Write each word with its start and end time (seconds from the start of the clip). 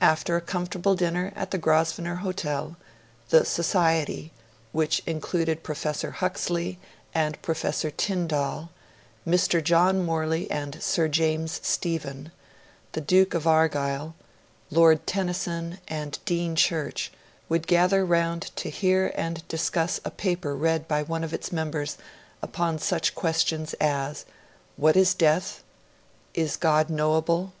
After 0.00 0.36
a 0.36 0.40
comfortable 0.40 0.94
dinner 0.94 1.32
at 1.34 1.50
the 1.50 1.58
Grosvenor 1.58 2.14
Hotel, 2.22 2.76
the 3.30 3.44
Society, 3.44 4.30
which 4.70 5.02
included 5.06 5.64
Professor 5.64 6.12
Huxley 6.12 6.78
and 7.12 7.42
Professor 7.42 7.90
Tyndall, 7.90 8.70
Mr. 9.26 9.60
John 9.60 10.04
Morley 10.04 10.48
and 10.52 10.80
Sir 10.80 11.08
James 11.08 11.58
Stephen, 11.64 12.30
the 12.92 13.00
Duke 13.00 13.34
of 13.34 13.44
Argyll, 13.48 14.14
Lord 14.70 15.04
Tennyson, 15.04 15.80
and 15.88 16.16
Dean 16.24 16.54
Church, 16.54 17.10
would 17.48 17.66
gather 17.66 18.02
around 18.02 18.52
to 18.54 18.70
hear 18.70 19.10
and 19.16 19.42
discuss 19.48 20.00
a 20.04 20.12
paper 20.12 20.54
read 20.54 20.86
by 20.86 21.02
one 21.02 21.24
of 21.24 21.32
the 21.32 21.48
members 21.52 21.98
upon 22.40 22.78
such 22.78 23.16
questions 23.16 23.74
as: 23.80 24.26
'What 24.76 24.96
is 24.96 25.12
death?' 25.12 25.64
'Is 26.34 26.56
God 26.56 26.88
unknowable?' 26.88 27.52